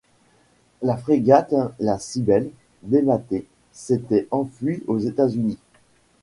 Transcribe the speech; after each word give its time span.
La 0.81 0.97
frégate 0.97 1.53
la 1.77 1.99
Cybèle, 1.99 2.49
démâtée, 2.81 3.45
s'était 3.71 4.27
enfuie 4.31 4.81
aux 4.87 4.97
États-Unis. 4.97 5.59